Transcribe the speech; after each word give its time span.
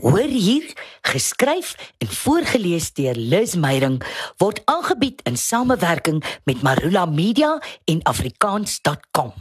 Hoor 0.00 0.32
hier, 0.32 0.64
geskryf 1.04 1.74
en 2.00 2.08
voorgeles 2.08 2.86
deur 2.96 3.18
Liz 3.20 3.52
Meyering 3.54 3.98
word 4.40 4.62
aangebied 4.64 5.20
in 5.28 5.36
samewerking 5.36 6.22
met 6.48 6.62
Marula 6.64 7.04
Media 7.04 7.58
en 7.84 8.00
afrikaans.com. 8.08 9.34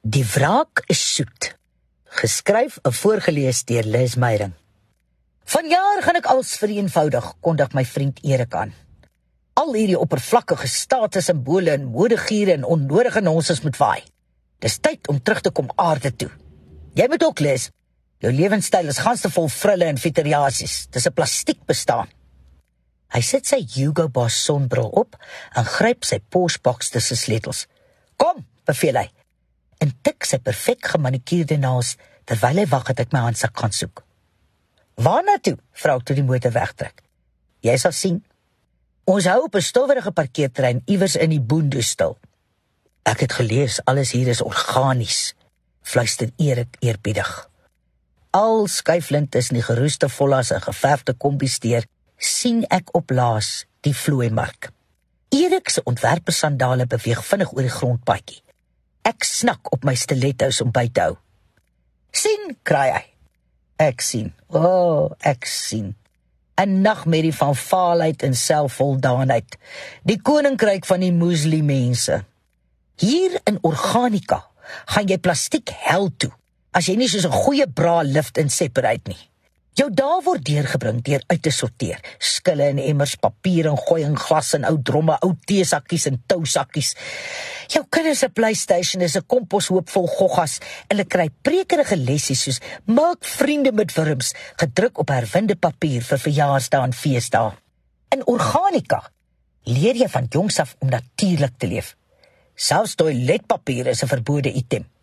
Die 0.00 0.24
wraak 0.24 0.82
is 0.86 1.02
soet. 1.14 1.50
Geskryf 2.22 2.78
en 2.82 2.96
voorgeles 2.96 3.60
deur 3.68 3.84
Liz 3.84 4.16
Meyering. 4.16 4.56
Vanjaar 5.44 6.00
gaan 6.08 6.22
ek 6.22 6.32
als 6.32 6.56
vereenvoudig 6.56 7.28
kondig 7.44 7.76
my 7.76 7.84
vriend 7.84 8.24
Erik 8.24 8.56
aan. 8.56 8.72
Al 9.60 9.76
hierdie 9.76 10.00
oppervlakkige 10.00 10.66
statussimbole 10.66 11.76
en 11.76 11.90
modegure 11.92 12.56
en 12.56 12.64
onnodige 12.64 13.20
nonsens 13.20 13.60
moet 13.60 13.76
waai. 13.76 14.00
Dis 14.64 14.80
tyd 14.80 15.12
om 15.12 15.20
terug 15.20 15.44
te 15.44 15.52
kom 15.52 15.68
aarde 15.76 16.16
toe. 16.16 16.32
Jy 16.96 17.12
moet 17.12 17.28
ook 17.28 17.44
lees 17.44 17.68
Jou 18.22 18.30
lewenstyl 18.32 18.88
is 18.88 19.02
ganse 19.02 19.28
vol 19.34 19.48
frille 19.52 19.88
en 19.90 19.98
fiteriasies. 19.98 20.86
Dis 20.90 21.06
'n 21.06 21.12
plastiek 21.12 21.64
bestaan. 21.66 22.08
Hy 23.14 23.20
sit 23.20 23.46
sy 23.46 23.60
Hugo 23.74 24.08
Boss 24.08 24.44
sonbril 24.44 24.88
op 24.88 25.16
en 25.54 25.64
gryp 25.64 26.04
sy 26.04 26.18
posboks 26.18 26.90
tussen 26.90 27.16
sleutels. 27.16 27.66
"Kom," 28.16 28.46
beveel 28.64 28.96
hy. 28.96 29.10
En 29.78 29.92
tik 30.02 30.24
sy 30.24 30.38
perfek 30.38 30.86
gemanikuurde 30.86 31.56
naels 31.56 31.96
terwyl 32.24 32.56
hy 32.56 32.66
wag 32.66 32.84
dat 32.84 33.00
ek 33.00 33.12
my 33.12 33.20
handsak 33.20 33.58
gaan 33.58 33.72
soek. 33.72 34.04
"Waarna 34.94 35.38
toe?" 35.42 35.58
vra 35.72 35.94
ek 35.94 36.04
toe 36.04 36.16
die 36.16 36.24
motor 36.24 36.50
wegtrek. 36.50 37.02
"Jy 37.60 37.76
sal 37.76 37.92
sien. 37.92 38.24
Ons 39.04 39.24
hou 39.24 39.42
op 39.42 39.54
'n 39.54 39.60
stowwerige 39.60 40.12
parkeerterrein 40.12 40.82
iewers 40.86 41.16
in 41.16 41.30
die 41.30 41.40
boonde 41.40 41.82
stil." 41.82 42.18
Ek 43.04 43.20
het 43.20 43.32
gelees 43.32 43.84
alles 43.84 44.12
hier 44.12 44.28
is 44.28 44.40
organies, 44.40 45.34
fluister 45.82 46.30
Erik 46.36 46.76
eerbiedig 46.80 47.48
al 48.34 48.66
skuiflend 48.66 49.34
is 49.38 49.52
in 49.52 49.60
die 49.60 49.66
geroeste 49.66 50.08
vollas 50.10 50.50
en 50.50 50.62
geverfde 50.62 51.14
kombiesteer, 51.14 51.86
sien 52.18 52.64
ek 52.74 52.90
op 52.98 53.14
laas 53.14 53.62
die 53.86 53.94
vlooimark. 53.94 54.72
Erik 55.34 55.70
se 55.70 55.82
ontwerpe 55.86 56.34
sandale 56.34 56.86
beweeg 56.90 57.22
vinnig 57.26 57.52
oor 57.54 57.66
die 57.66 57.74
grondpadjie. 57.76 58.40
Ek 59.06 59.26
snak 59.28 59.70
op 59.74 59.86
my 59.86 59.94
stilettos 59.94 60.60
om 60.64 60.72
by 60.74 60.88
te 60.88 61.06
hou. 61.06 61.16
"Sien," 62.10 62.56
kraai 62.62 62.90
hy. 62.90 63.04
Ek 63.78 64.00
sien. 64.00 64.32
O, 64.48 64.58
oh, 64.58 65.12
ek 65.20 65.46
sien. 65.46 65.94
'n 66.58 66.82
Nagmerrie 66.82 67.34
van 67.34 67.56
faalheid 67.56 68.22
en 68.22 68.34
selfvoldaanheid. 68.34 69.58
Die 70.02 70.22
koninkryk 70.22 70.86
van 70.86 71.00
die 71.00 71.12
moslimmense. 71.12 72.24
Hier 72.96 73.40
in 73.44 73.58
organika 73.62 74.46
gaan 74.86 75.06
jy 75.06 75.18
plastiek 75.18 75.70
hel 75.70 76.10
toe 76.16 76.32
as 76.74 76.88
jy 76.90 76.96
nie 76.98 77.08
soos 77.08 77.26
'n 77.26 77.40
goeie 77.44 77.66
bra 77.66 78.02
lift 78.02 78.38
en 78.38 78.50
separate 78.50 79.08
nie. 79.08 79.22
Jou 79.74 79.88
dae 79.90 80.20
word 80.22 80.44
deurgebring 80.46 81.00
deur 81.02 81.22
uit 81.26 81.40
te 81.42 81.50
sorteer. 81.50 81.98
Skille 82.22 82.68
en 82.70 82.78
emmers, 82.78 83.16
papier 83.18 83.66
en 83.66 83.76
gooi 83.76 84.04
en 84.06 84.14
glas 84.14 84.52
en 84.54 84.66
ou 84.68 84.76
dromme, 84.78 85.16
ou 85.26 85.32
teesakkies 85.50 86.06
en 86.06 86.20
tousakkies. 86.30 86.92
Jou 87.74 87.82
kinders 87.90 88.20
se 88.22 88.28
PlayStation 88.28 89.02
is 89.02 89.16
'n 89.16 89.26
komposhoop 89.26 89.90
vol 89.90 90.06
goggas 90.06 90.60
hulle 90.88 91.04
kry 91.04 91.28
prekerige 91.42 91.96
lessies 91.96 92.42
soos 92.42 92.60
maak 92.86 93.24
vriende 93.24 93.72
met 93.72 93.92
wurms 93.96 94.32
gedruk 94.56 94.98
op 94.98 95.08
herwinde 95.08 95.56
papier 95.56 96.02
vir 96.02 96.18
verjaarsdae 96.18 96.84
en 96.84 96.92
feesdae. 96.92 97.52
In 98.12 98.22
organika 98.26 99.02
leer 99.64 99.96
jy 99.96 100.08
van 100.08 100.26
jongs 100.30 100.58
af 100.60 100.76
om 100.78 100.88
natuurlik 100.88 101.58
te 101.58 101.66
leef. 101.66 101.96
Selfs 102.54 102.94
toiletpapier 102.94 103.86
is 103.86 104.02
'n 104.02 104.06
verbode 104.06 104.52
item. 104.52 104.93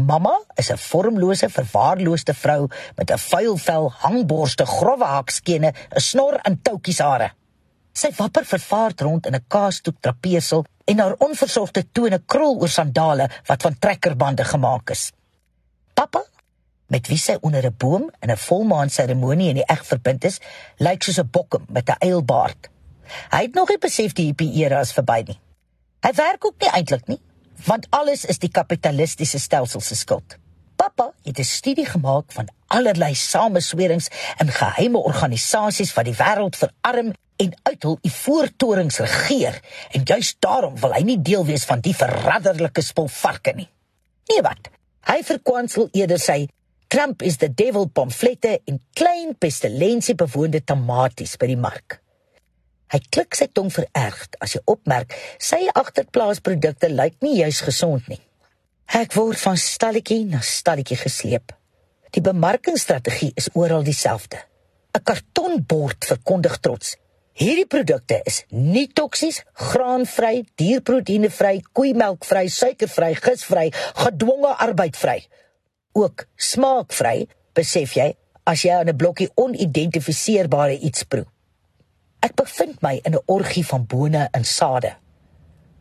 Mamma 0.00 0.40
is 0.54 0.70
'n 0.70 0.78
vormlose, 0.78 1.48
verwaarloosde 1.48 2.34
vrou 2.34 2.68
met 2.96 3.10
'n 3.10 3.18
vuil 3.18 3.56
vel, 3.56 3.92
hangborste, 3.92 4.66
grouwe 4.66 5.04
hakskene, 5.04 5.72
'n 5.72 6.00
snor 6.00 6.34
en 6.34 6.62
toutjies 6.62 6.98
hare. 6.98 7.32
Sy 7.92 8.10
wapper 8.16 8.44
vervaard 8.44 9.00
rond 9.00 9.26
in 9.26 9.34
'n 9.34 9.44
kaasstoep 9.48 9.96
trapesel 10.00 10.64
en 10.84 10.98
haar 10.98 11.14
onversorgde 11.18 11.84
tone 11.92 12.22
krul 12.26 12.60
oor 12.60 12.68
sandale 12.68 13.30
wat 13.46 13.62
van 13.62 13.78
trekkerbande 13.78 14.44
gemaak 14.44 14.90
is. 14.90 15.12
Pappa, 15.94 16.24
met 16.86 17.06
wie 17.06 17.18
sy 17.18 17.36
onder 17.40 17.64
'n 17.64 17.74
boom 17.76 18.10
in 18.20 18.30
'n 18.30 18.36
volmaan 18.36 18.90
seremonie 18.90 19.48
in 19.48 19.54
die 19.54 19.66
eg 19.66 19.86
verbind 19.86 20.24
is, 20.24 20.40
lyk 20.76 21.02
soos 21.02 21.18
'n 21.18 21.30
bokkem 21.30 21.64
met 21.68 21.88
'n 21.88 21.96
eilbaard. 21.98 22.68
Hy 23.30 23.42
het 23.42 23.54
nog 23.54 23.68
nie 23.68 23.78
besef 23.78 24.12
die 24.12 24.26
hippie 24.26 24.64
era 24.64 24.80
is 24.80 24.92
verby 24.92 25.22
nie. 25.26 25.40
Hy 26.00 26.12
werk 26.12 26.44
ook 26.44 26.60
nie 26.60 26.70
eintlik 26.70 27.06
nie 27.06 27.20
want 27.64 27.86
alles 27.90 28.24
is 28.24 28.38
die 28.38 28.50
kapitalistiese 28.50 29.38
stelsel 29.38 29.80
se 29.80 29.96
skuld. 29.96 30.36
Pappa 30.76 31.12
het 31.22 31.38
'n 31.38 31.44
studie 31.44 31.86
gemaak 31.86 32.32
van 32.32 32.48
allerlei 32.66 33.14
sameswerings 33.14 34.08
en 34.36 34.48
geheime 34.48 34.98
organisasies 34.98 35.92
wat 35.94 36.04
die 36.04 36.14
wêreld 36.14 36.56
verarm 36.56 37.12
en 37.36 37.56
uit 37.62 37.82
hul 37.82 37.98
ivoortorings 38.00 38.98
regeer 38.98 39.60
en 39.90 40.00
juist 40.04 40.36
daarom 40.38 40.80
wil 40.80 40.92
hy 40.92 41.02
nie 41.02 41.22
deel 41.22 41.44
wees 41.44 41.64
van 41.64 41.80
die 41.80 41.94
verradderlike 41.96 42.82
spul 42.82 43.08
varke 43.08 43.52
nie. 43.52 43.68
Nee 44.28 44.42
wat? 44.42 44.70
Hy 45.08 45.22
verkwansel 45.22 45.88
eerder 45.92 46.18
sy 46.18 46.48
Trump 46.90 47.22
is 47.22 47.36
the 47.36 47.48
devil 47.54 47.88
pamflette 47.88 48.60
in 48.64 48.80
klein 48.98 49.36
pestilensie 49.38 50.14
bewoonde 50.14 50.64
tomaties 50.64 51.36
by 51.36 51.46
die 51.46 51.56
mark. 51.56 52.00
Hy 52.90 53.00
klik 53.10 53.36
sy 53.38 53.46
tong 53.54 53.70
verergd 53.70 54.36
as 54.42 54.56
hy 54.56 54.60
opmerk 54.66 55.14
sy 55.38 55.62
agterplaasprodukte 55.70 56.90
lyk 56.90 57.20
nie 57.22 57.38
juis 57.38 57.62
gesond 57.62 58.08
nie. 58.10 58.20
Ek 58.90 59.14
word 59.14 59.38
van 59.38 59.58
stalletjie 59.60 60.24
na 60.26 60.40
stalletjie 60.42 60.98
gesleep. 60.98 61.52
Die 62.10 62.22
bemarkingsstrategie 62.24 63.30
is 63.38 63.46
oral 63.54 63.86
dieselfde. 63.86 64.42
'n 64.90 65.02
Kartonbord 65.06 66.04
verkondig 66.10 66.58
trots. 66.58 66.96
Hierdie 67.40 67.66
produkte 67.70 68.18
is 68.26 68.42
nie 68.50 68.88
toksies, 68.92 69.44
graanvry, 69.54 70.42
dierproteïnevry, 70.58 71.62
koeimelkvry, 71.72 72.48
suikervry, 72.50 73.14
gifvry, 73.14 73.70
gedwonge 74.02 74.50
arbeidvry. 74.66 75.22
Ook 75.92 76.26
smaakvry, 76.36 77.28
besef 77.54 77.94
jy, 77.94 78.10
as 78.44 78.64
jy 78.64 78.74
aan 78.74 78.90
'n 78.90 78.96
blokkie 78.96 79.30
onidentifiseerbare 79.34 80.76
iets 80.78 81.04
proe. 81.04 81.26
Ek 82.20 82.34
bevind 82.36 82.82
my 82.84 83.00
in 83.04 83.14
'n 83.14 83.22
orgie 83.26 83.66
van 83.66 83.86
bone 83.86 84.28
en 84.32 84.44
sade. 84.44 84.96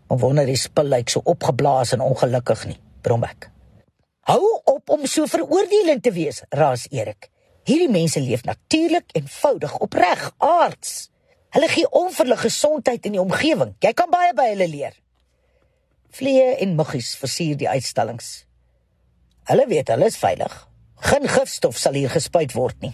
Maar 0.07 0.17
wonder 0.17 0.45
die 0.45 0.55
spul 0.55 0.83
lyk 0.83 1.09
so 1.09 1.21
opgeblaas 1.23 1.91
en 1.91 2.01
ongelukkig 2.01 2.65
nie, 2.65 2.79
brom 3.01 3.23
ek. 3.23 3.51
Hou 4.21 4.61
op 4.63 4.89
om 4.89 5.05
so 5.05 5.25
veroordelend 5.25 6.03
te 6.03 6.11
wees, 6.11 6.43
raas 6.49 6.87
Erik. 6.89 7.29
Hierdie 7.63 7.89
mense 7.89 8.21
leef 8.21 8.43
natuurlik 8.43 9.11
en 9.11 9.21
eenvoudig 9.21 9.77
opreg, 9.77 10.31
aards. 10.37 11.09
Hulle 11.49 11.67
gee 11.67 11.89
om 11.89 12.11
vir 12.13 12.25
hulle 12.25 12.37
gesondheid 12.37 13.05
in 13.05 13.11
die 13.11 13.21
omgewing. 13.21 13.75
Jy 13.79 13.93
kan 13.93 14.09
baie 14.09 14.33
by 14.33 14.47
hulle 14.51 14.67
leer. 14.67 14.95
Vliee 16.09 16.55
en 16.63 16.75
muggies 16.75 17.15
versier 17.17 17.57
die 17.57 17.69
uitstallings. 17.69 18.45
Hulle 19.49 19.65
weet 19.67 19.87
hulle 19.87 20.05
is 20.05 20.17
veilig. 20.17 20.55
Geen 21.09 21.27
gifstof 21.27 21.77
sal 21.77 21.93
hier 21.93 22.09
gespuit 22.09 22.53
word 22.53 22.81
nie. 22.81 22.93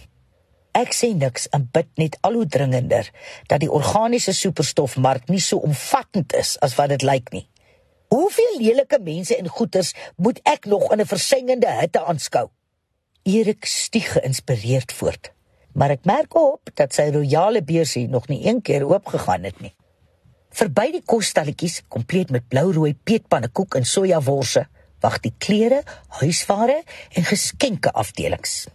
Ek 0.76 0.92
sê 0.92 1.14
niks 1.16 1.46
en 1.56 1.62
bid 1.72 1.88
net 1.96 2.16
al 2.26 2.34
hoe 2.36 2.46
dringender 2.52 3.06
dat 3.48 3.62
die 3.62 3.70
organiese 3.72 4.34
superstofmark 4.36 5.30
nie 5.32 5.40
so 5.40 5.62
omvattend 5.64 6.34
is 6.36 6.56
as 6.60 6.74
wat 6.76 6.92
dit 6.92 7.06
lyk 7.06 7.30
nie. 7.32 7.46
Hoeveel 8.12 8.58
lelike 8.60 8.98
mense 9.00 9.38
en 9.38 9.48
goeters 9.48 9.94
moet 10.20 10.42
ek 10.44 10.68
nog 10.68 10.90
in 10.92 11.00
'n 11.00 11.08
versengende 11.08 11.70
hitte 11.80 12.04
aanskou? 12.04 12.50
Erik 13.24 13.64
stieg 13.64 14.12
geïnspireerd 14.12 14.92
voort. 14.92 15.32
Maar 15.72 15.90
ek 15.90 16.04
merk 16.04 16.34
op 16.34 16.70
dat 16.74 16.94
sy 16.94 17.08
royale 17.10 17.62
beursie 17.62 18.08
nog 18.08 18.28
nie 18.28 18.46
een 18.46 18.62
keer 18.62 18.84
oopgegaan 18.84 19.44
het 19.44 19.60
nie. 19.60 19.74
Verby 20.50 20.90
die 20.92 21.02
kosstalletjies, 21.04 21.82
kompleet 21.88 22.30
met 22.30 22.48
blou-rooi 22.48 22.94
peetpannekoek 22.94 23.74
en 23.74 23.84
sojaworse, 23.84 24.66
wag 25.00 25.20
die 25.20 25.34
klere, 25.38 25.82
huisware 26.08 26.82
en 27.12 27.24
geskenke 27.24 27.92
afdelings. 27.92 28.66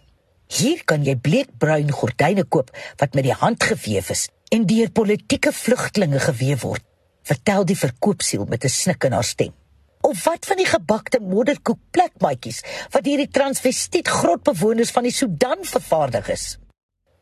Hier 0.52 0.82
kan 0.84 1.00
jy 1.06 1.14
bleekbruin 1.16 1.88
gordyne 1.96 2.44
koop 2.44 2.70
wat 3.00 3.14
met 3.16 3.24
die 3.24 3.36
hand 3.40 3.62
gewewe 3.64 4.12
is 4.12 4.26
en 4.52 4.66
deur 4.68 4.90
politieke 4.92 5.52
vlugtlinge 5.56 6.20
gewewe 6.20 6.58
word. 6.60 6.84
Vertel 7.24 7.64
die 7.64 7.78
verkoopsiel 7.78 8.44
met 8.50 8.64
'n 8.64 8.68
snik 8.68 9.04
in 9.04 9.12
haar 9.16 9.24
stem. 9.24 9.54
Of 10.02 10.24
wat 10.24 10.46
van 10.46 10.56
die 10.56 10.66
gebakte 10.66 11.20
modderkoek 11.20 11.78
plekmaatjies 11.90 12.60
wat 12.90 13.06
hierdie 13.06 13.30
transvestiet 13.30 14.08
grotbewoners 14.08 14.90
van 14.90 15.02
die 15.02 15.12
Sudan 15.12 15.64
vervaardig 15.64 16.28
is. 16.28 16.58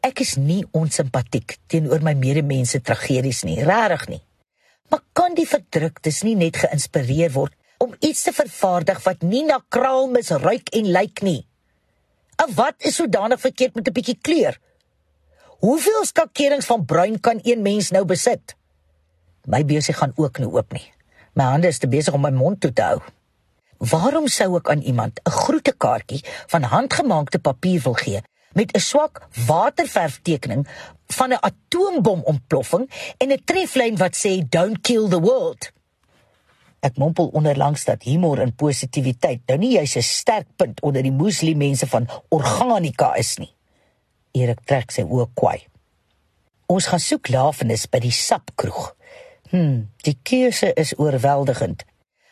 Ek 0.00 0.20
is 0.20 0.36
nie 0.36 0.64
onsimpatiek 0.72 1.58
teenoor 1.66 2.02
my 2.02 2.14
medemense 2.14 2.80
tragedies 2.80 3.42
nie, 3.42 3.62
regtig 3.62 4.08
nie. 4.08 4.22
Maar 4.88 5.02
kan 5.12 5.34
die 5.34 5.46
verdruktes 5.46 6.22
nie 6.22 6.34
net 6.34 6.56
geïnspireer 6.56 7.32
word 7.32 7.54
om 7.78 7.94
iets 8.00 8.22
te 8.22 8.32
vervaardig 8.32 9.04
wat 9.04 9.22
nie 9.22 9.44
na 9.44 9.60
kraalmis 9.68 10.30
ruik 10.30 10.68
en 10.74 10.92
lyk 10.92 11.22
nie? 11.22 11.46
En 12.40 12.54
wat 12.54 12.74
is 12.78 12.94
sodanig 12.94 13.40
verkeerd 13.40 13.74
met 13.74 13.88
'n 13.88 13.92
bietjie 13.92 14.18
kleur? 14.20 14.58
Hoeveel 15.46 16.04
skakerings 16.04 16.66
van 16.66 16.84
bruin 16.84 17.20
kan 17.20 17.38
een 17.42 17.62
mens 17.62 17.90
nou 17.90 18.04
besit? 18.04 18.56
My 19.44 19.64
beursie 19.64 19.94
gaan 19.94 20.12
ook 20.16 20.38
nie 20.38 20.52
oop 20.52 20.72
nie. 20.72 20.92
My 21.32 21.44
hande 21.44 21.66
is 21.66 21.78
te 21.78 21.88
besig 21.88 22.14
om 22.14 22.20
my 22.20 22.30
mond 22.30 22.60
toe 22.60 22.72
te 22.72 22.82
hou. 22.82 23.00
Waarom 23.78 24.26
sou 24.28 24.56
ek 24.56 24.68
aan 24.68 24.80
iemand 24.80 25.20
'n 25.24 25.30
groetekaartjie 25.30 26.24
van 26.46 26.62
handgemaakte 26.62 27.38
papier 27.38 27.80
wil 27.82 27.94
gee 27.94 28.22
met 28.52 28.72
'n 28.72 28.80
swak 28.80 29.28
waterverftekening 29.46 30.68
van 31.06 31.32
'n 31.32 31.38
atoombomontploffing 31.40 32.90
en 33.18 33.32
'n 33.32 33.44
treflyn 33.44 33.96
wat 33.96 34.16
sê 34.16 34.48
don't 34.48 34.80
kill 34.80 35.08
the 35.08 35.20
world. 35.20 35.70
Ek 36.80 36.96
mompel 36.96 37.28
onderlangs 37.36 37.84
dat 37.84 38.06
humor 38.08 38.40
en 38.40 38.54
positiwiteit 38.56 39.42
nou 39.50 39.58
nie 39.60 39.72
juis 39.76 39.96
'n 39.96 40.02
sterk 40.02 40.46
punt 40.56 40.80
onder 40.80 41.02
die 41.02 41.12
moslimmense 41.12 41.86
van 41.86 42.08
organika 42.28 43.14
is 43.14 43.36
nie. 43.36 43.52
Erik 44.32 44.60
trek 44.64 44.90
sy 44.90 45.02
oë 45.02 45.28
kwai. 45.34 45.66
Ons 46.66 46.86
gaan 46.86 47.00
soek 47.00 47.28
lafenis 47.28 47.86
by 47.86 47.98
die 47.98 48.12
sapkroeg. 48.12 48.94
Hm, 49.50 49.82
die 50.02 50.18
keuse 50.22 50.72
is 50.74 50.94
oorweldigend. 50.98 51.84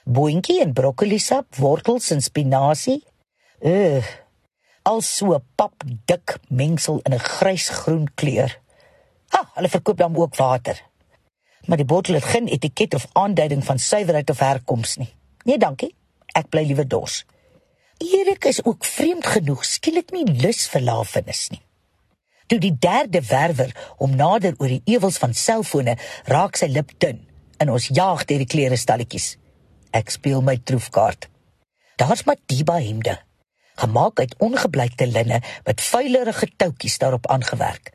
Boontjie 0.05 0.61
en 0.61 0.73
broccoli 0.73 1.19
sap, 1.19 1.57
wortels 1.57 2.11
en 2.11 2.23
spinasie. 2.23 3.05
Uh, 3.61 4.05
al 4.83 5.01
so 5.01 5.39
pap 5.55 5.83
dik 6.07 6.39
mengsel 6.49 7.01
in 7.05 7.13
'n 7.13 7.19
grysgroen 7.19 8.09
kleur. 8.15 8.61
Ha, 9.29 9.51
hulle 9.55 9.69
verkoop 9.69 9.97
dan 9.97 10.17
ook 10.17 10.37
water 10.37 10.89
maar 11.69 11.77
die 11.77 11.87
bottel 11.87 12.17
het 12.17 12.25
geen 12.25 12.49
etiket 12.49 12.95
of 12.95 13.07
aanduiding 13.13 13.65
van 13.65 13.79
suiwerheid 13.79 14.31
of 14.31 14.39
herkoms 14.39 14.97
nie. 14.97 15.11
Nee, 15.45 15.59
dankie. 15.59 15.95
Ek 16.33 16.49
bly 16.49 16.65
liewer 16.65 16.89
dors. 16.89 17.25
Erik 17.99 18.45
is 18.45 18.63
ook 18.65 18.85
vreemd 18.85 19.27
genoeg 19.27 19.65
skielik 19.65 20.13
nie 20.15 20.25
lus 20.25 20.65
vir 20.73 20.85
lafenis 20.87 21.49
nie. 21.53 21.61
Toe 22.49 22.59
die 22.63 22.73
derde 22.79 23.21
werwer 23.29 23.75
om 23.99 24.17
nader 24.17 24.55
oor 24.57 24.73
die 24.73 24.95
ewels 24.95 25.19
van 25.21 25.35
selfone 25.35 25.99
raak 26.25 26.57
sy 26.57 26.71
lip 26.73 26.95
dun 27.03 27.21
en 27.59 27.75
ons 27.75 27.91
jaag 27.93 28.25
deur 28.25 28.41
die 28.45 28.49
klere 28.49 28.79
stalletjies. 28.81 29.35
Ek 29.93 30.09
speel 30.15 30.41
my 30.47 30.57
troefkaart. 30.65 31.29
Daar's 32.01 32.25
Madiba 32.25 32.79
hemde, 32.79 33.19
gemaak 33.77 34.21
uit 34.21 34.37
ongebleikte 34.39 35.07
linne 35.07 35.43
met 35.67 35.81
vuilerige 35.83 36.49
toutjies 36.57 36.99
daarop 37.03 37.27
aangewerk. 37.27 37.93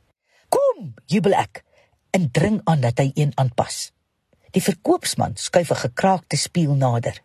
Kom, 0.50 0.94
jubel 1.08 1.34
ek 1.40 1.64
en 2.14 2.32
dring 2.32 2.62
aan 2.64 2.82
dat 2.82 3.00
hy 3.02 3.12
een 3.14 3.32
aanpas. 3.42 3.90
Die 4.54 4.62
verkoopsman 4.62 5.34
skuif 5.36 5.70
'n 5.72 5.84
gekraakte 5.86 6.38
spieël 6.38 6.76
nader. 6.76 7.22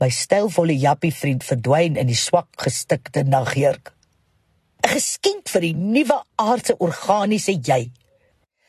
My 0.00 0.08
stylvolle 0.10 0.78
jappie 0.78 1.14
vriend 1.14 1.44
verdwyn 1.44 1.96
in 1.96 2.06
die 2.06 2.18
swak 2.26 2.48
gestikte 2.56 3.22
nagjurk. 3.22 3.92
'n 4.82 4.88
Geskenk 4.88 5.48
vir 5.48 5.60
die 5.60 5.74
nuwe 5.74 6.24
aardse 6.34 6.76
organiese 6.76 7.54
jy. 7.62 7.92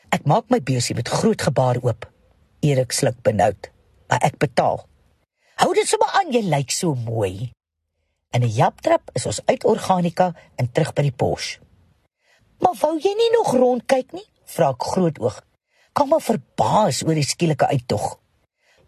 Ek 0.08 0.24
maak 0.24 0.44
my 0.48 0.60
beursie 0.62 0.94
met 0.94 1.08
groot 1.08 1.42
gebaar 1.42 1.78
oop. 1.82 2.10
Erik 2.60 2.92
sluk 2.92 3.22
benoud, 3.22 3.70
maar 4.08 4.22
ek 4.22 4.38
betaal. 4.38 4.86
Hou 5.54 5.74
dit 5.74 5.88
sommer 5.88 6.08
aan, 6.08 6.32
jy 6.32 6.42
lyk 6.42 6.70
so 6.70 6.94
mooi. 6.94 7.50
In 8.30 8.42
'n 8.42 8.54
japtrap 8.54 9.10
is 9.12 9.26
ons 9.26 9.40
uit 9.46 9.64
organika 9.64 10.34
en 10.56 10.72
terug 10.72 10.92
by 10.92 11.02
die 11.02 11.16
pos. 11.16 11.58
Maar 12.58 12.74
wou 12.80 12.98
jy 12.98 13.14
nie 13.14 13.30
nog 13.30 13.52
rondkyk 13.52 14.12
nie? 14.12 14.28
vra 14.44 14.70
ek 14.70 14.82
grootoog 14.82 15.42
kom 15.94 16.10
maar 16.10 16.24
verbaas 16.24 17.02
oor 17.06 17.14
die 17.14 17.26
skielike 17.26 17.68
uittog. 17.70 18.18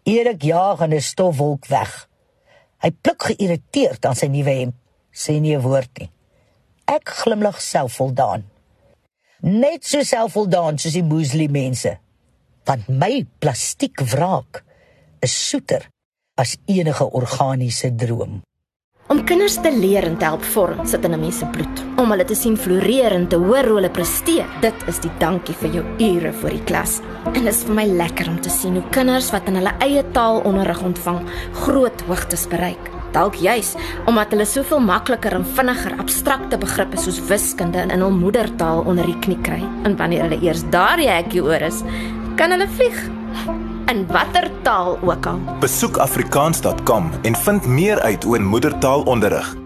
Erik 0.06 0.42
jaag 0.42 0.82
in 0.86 0.92
'n 0.94 1.00
stofwolk 1.00 1.66
weg. 1.66 2.08
Hy 2.82 2.90
pluk 2.90 3.22
geïrriteerd 3.22 4.04
aan 4.06 4.18
sy 4.18 4.26
nuwe 4.26 4.54
hemp, 4.60 4.74
sê 5.12 5.40
nie 5.40 5.56
'n 5.56 5.62
woord 5.62 5.92
nie. 5.98 6.10
Ek 6.84 7.08
glimlag 7.08 7.60
selfvoldaan. 7.60 8.44
Net 9.40 9.84
so 9.84 10.02
selfvoldaan 10.02 10.78
soos 10.78 10.92
die 10.92 11.02
moslim 11.02 11.52
mense. 11.52 11.98
Want 12.64 12.88
my 12.88 13.26
plastiek 13.38 14.00
wraak 14.00 14.64
is 15.20 15.48
soeter 15.48 15.88
as 16.34 16.56
enige 16.66 17.10
organiese 17.12 17.94
droom. 17.94 18.42
Om 19.06 19.20
kinders 19.22 19.54
te 19.62 19.70
leer 19.70 20.02
en 20.02 20.16
te 20.18 20.26
help 20.26 20.42
vorm 20.50 20.80
sit 20.86 21.04
in 21.06 21.12
'n 21.14 21.20
mens 21.20 21.38
se 21.38 21.46
bloed. 21.46 21.82
Om 21.96 22.10
hulle 22.10 22.24
te 22.24 22.34
sien 22.34 22.56
floreer 22.56 23.12
en 23.12 23.28
te 23.28 23.36
hoor 23.36 23.64
hoe 23.64 23.74
hulle 23.74 23.90
presteer, 23.90 24.46
dit 24.60 24.74
is 24.86 24.98
die 24.98 25.10
dankie 25.18 25.54
vir 25.54 25.70
jou 25.70 25.84
ure 25.98 26.32
vir 26.32 26.50
die 26.50 26.64
klas. 26.64 27.00
En 27.24 27.32
dit 27.32 27.46
is 27.46 27.62
vir 27.62 27.74
my 27.74 27.84
lekker 27.86 28.28
om 28.28 28.40
te 28.40 28.50
sien 28.50 28.74
hoe 28.74 28.90
kinders 28.90 29.30
wat 29.30 29.46
in 29.48 29.54
hulle 29.54 29.72
eie 29.78 30.04
taal 30.12 30.40
onderrig 30.44 30.82
ontvang, 30.82 31.20
groot 31.52 32.02
hoogtes 32.08 32.48
bereik. 32.48 32.90
Dalk 33.12 33.34
juis 33.34 33.74
omdat 34.06 34.30
hulle 34.30 34.44
soveel 34.44 34.80
makliker 34.80 35.34
en 35.34 35.44
vinniger 35.44 35.94
abstrakte 35.98 36.58
begrippe 36.58 36.96
soos 36.96 37.20
wiskunde 37.28 37.78
in 37.78 38.00
hul 38.00 38.10
moedertaal 38.10 38.84
onder 38.86 39.06
die 39.06 39.18
knie 39.20 39.40
kry. 39.40 39.62
En 39.84 39.96
wanneer 39.96 40.22
hulle 40.22 40.42
eers 40.42 40.64
daar 40.70 40.96
die 40.96 41.08
hekkie 41.08 41.42
oor 41.42 41.62
is, 41.62 41.82
kan 42.36 42.50
hulle 42.50 42.68
vlieg 42.68 43.65
in 43.86 44.06
watter 44.06 44.50
taal 44.62 44.98
ook 45.02 45.26
al. 45.26 45.40
Besoek 45.60 45.96
afrikaans.com 45.96 47.10
en 47.22 47.36
vind 47.36 47.66
meer 47.66 48.00
uit 48.00 48.24
oor 48.24 48.40
moedertaalonderrig. 48.40 49.65